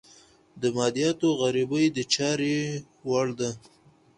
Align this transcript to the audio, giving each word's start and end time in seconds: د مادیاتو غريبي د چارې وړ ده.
د 0.61 0.63
مادیاتو 0.77 1.27
غريبي 1.41 1.85
د 1.95 1.99
چارې 2.13 2.55
وړ 3.09 3.27
ده. 3.39 3.49